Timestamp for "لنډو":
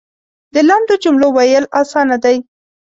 0.69-0.95